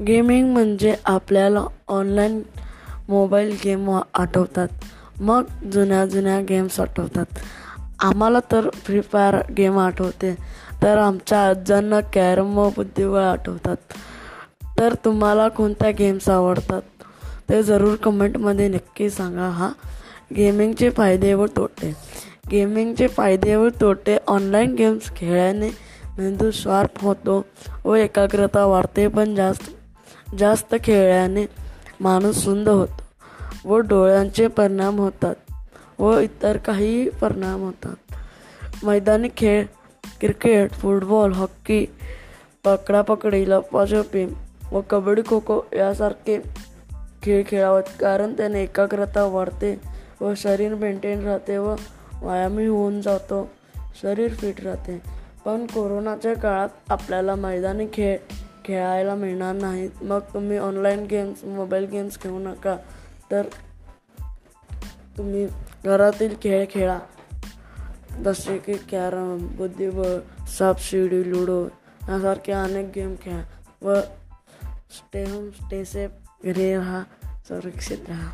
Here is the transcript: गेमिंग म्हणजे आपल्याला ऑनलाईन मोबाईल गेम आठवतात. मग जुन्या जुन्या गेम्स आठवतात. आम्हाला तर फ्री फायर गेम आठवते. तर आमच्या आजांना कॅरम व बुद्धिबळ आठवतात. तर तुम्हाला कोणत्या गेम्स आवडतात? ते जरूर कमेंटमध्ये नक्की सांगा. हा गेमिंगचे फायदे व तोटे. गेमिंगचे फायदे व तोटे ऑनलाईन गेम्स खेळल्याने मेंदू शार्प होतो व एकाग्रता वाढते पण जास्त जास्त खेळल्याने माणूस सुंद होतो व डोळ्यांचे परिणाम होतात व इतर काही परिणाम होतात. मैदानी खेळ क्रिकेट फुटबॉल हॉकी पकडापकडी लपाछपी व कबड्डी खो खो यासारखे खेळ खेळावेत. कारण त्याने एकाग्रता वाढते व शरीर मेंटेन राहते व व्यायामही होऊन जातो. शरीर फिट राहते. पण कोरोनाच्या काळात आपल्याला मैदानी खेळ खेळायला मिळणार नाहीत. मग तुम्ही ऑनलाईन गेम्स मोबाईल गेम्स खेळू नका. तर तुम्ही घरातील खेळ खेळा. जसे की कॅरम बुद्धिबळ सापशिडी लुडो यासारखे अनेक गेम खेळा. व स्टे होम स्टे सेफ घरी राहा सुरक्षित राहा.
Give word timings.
गेमिंग 0.00 0.52
म्हणजे 0.52 0.94
आपल्याला 1.04 1.64
ऑनलाईन 1.88 2.42
मोबाईल 3.08 3.56
गेम 3.64 4.00
आठवतात. 4.14 4.68
मग 5.20 5.42
जुन्या 5.72 6.06
जुन्या 6.06 6.40
गेम्स 6.40 6.80
आठवतात. 6.80 7.24
आम्हाला 7.98 8.38
तर 8.52 8.68
फ्री 8.74 9.00
फायर 9.00 9.36
गेम 9.58 9.78
आठवते. 9.78 10.34
तर 10.82 10.98
आमच्या 10.98 11.48
आजांना 11.48 12.00
कॅरम 12.00 12.58
व 12.58 12.70
बुद्धिबळ 12.70 13.20
आठवतात. 13.20 13.76
तर 14.78 14.94
तुम्हाला 14.94 15.48
कोणत्या 15.48 15.90
गेम्स 15.90 16.28
आवडतात? 16.28 16.82
ते 17.50 17.62
जरूर 17.62 17.94
कमेंटमध्ये 17.94 18.68
नक्की 18.68 19.10
सांगा. 19.10 19.48
हा 19.48 19.70
गेमिंगचे 20.36 20.90
फायदे 20.90 21.34
व 21.34 21.46
तोटे. 21.46 21.96
गेमिंगचे 22.50 23.08
फायदे 23.08 23.54
व 23.54 23.68
तोटे 23.80 24.18
ऑनलाईन 24.26 24.74
गेम्स 24.74 25.12
खेळल्याने 25.16 25.68
मेंदू 26.18 26.50
शार्प 26.50 27.00
होतो 27.00 27.46
व 27.84 27.94
एकाग्रता 27.94 28.64
वाढते 28.64 29.08
पण 29.08 29.34
जास्त 29.34 29.62
जास्त 30.38 30.74
खेळल्याने 30.84 31.46
माणूस 32.00 32.36
सुंद 32.36 32.68
होतो 32.68 33.02
व 33.64 33.78
डोळ्यांचे 33.78 34.46
परिणाम 34.46 34.98
होतात 34.98 35.34
व 35.98 36.18
इतर 36.18 36.56
काही 36.56 37.10
परिणाम 37.10 37.60
होतात. 37.60 38.14
मैदानी 38.84 39.28
खेळ 39.36 39.64
क्रिकेट 40.20 40.70
फुटबॉल 40.70 41.32
हॉकी 41.32 41.86
पकडापकडी 42.64 43.50
लपाछपी 43.50 44.26
व 44.72 44.80
कबड्डी 44.90 45.22
खो 45.26 45.38
खो 45.38 45.66
यासारखे 45.72 46.42
खेळ 47.22 47.42
खेळावेत. 47.48 47.84
कारण 48.00 48.32
त्याने 48.32 48.62
एकाग्रता 48.62 49.24
वाढते 49.24 49.80
व 50.20 50.32
शरीर 50.36 50.74
मेंटेन 50.74 51.24
राहते 51.24 51.58
व 51.58 51.74
व्यायामही 52.22 52.66
होऊन 52.66 53.00
जातो. 53.00 53.50
शरीर 54.02 54.34
फिट 54.34 54.60
राहते. 54.64 55.02
पण 55.44 55.66
कोरोनाच्या 55.66 56.34
काळात 56.34 56.68
आपल्याला 56.88 57.34
मैदानी 57.34 57.86
खेळ 57.92 58.16
खेळायला 58.64 59.14
मिळणार 59.14 59.54
नाहीत. 59.54 59.90
मग 60.02 60.20
तुम्ही 60.20 60.58
ऑनलाईन 60.58 61.04
गेम्स 61.04 61.44
मोबाईल 61.44 61.84
गेम्स 61.84 62.20
खेळू 62.20 62.38
नका. 62.38 62.76
तर 63.30 63.42
तुम्ही 65.18 65.48
घरातील 65.84 66.34
खेळ 66.42 66.66
खेळा. 66.70 66.98
जसे 68.24 68.58
की 68.58 68.74
कॅरम 68.74 69.56
बुद्धिबळ 69.56 70.46
सापशिडी 70.46 71.30
लुडो 71.30 71.64
यासारखे 72.08 72.52
अनेक 72.52 72.90
गेम 72.94 73.14
खेळा. 73.22 73.42
व 73.82 74.00
स्टे 74.90 75.24
होम 75.24 75.50
स्टे 75.50 75.84
सेफ 75.84 76.10
घरी 76.44 76.76
राहा 76.76 77.02
सुरक्षित 77.48 77.98
राहा. 78.08 78.30